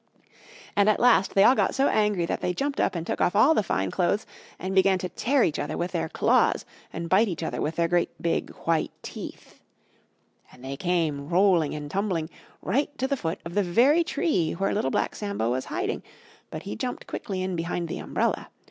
[0.75, 3.35] And at last they all got so angry that they jumped up and took off
[3.35, 4.25] all the fine clothes
[4.57, 7.87] and began to tear each other with their claws and bite each other with their
[7.87, 9.61] great big white teeth.
[10.51, 12.31] And they came, rolling and tumbling,
[12.63, 16.01] right to the foot of the very tree where Little Black Sambo was hiding,
[16.49, 18.49] but he jumped quickly in behind the umbrella.